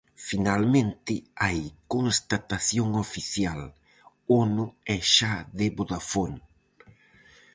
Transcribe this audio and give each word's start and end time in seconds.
Finalmente 0.29 1.13
hai 1.43 1.59
constatación 1.93 2.89
oficial: 3.05 3.59
Ono 4.43 4.65
é 4.97 4.97
xa 5.13 5.35
de 5.57 5.67
Vodafone. 5.77 6.39